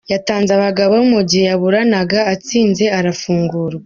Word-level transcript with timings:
Yatanze 0.13 0.51
abagabo 0.57 0.95
mu 1.11 1.21
gihe 1.29 1.45
yaburanaga, 1.51 2.19
atsinze 2.33 2.85
arafungurwa. 2.99 3.79